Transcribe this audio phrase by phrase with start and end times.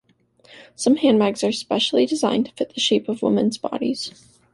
[0.75, 4.09] Some handbags are specially designed to fit the shape of women’s bodies.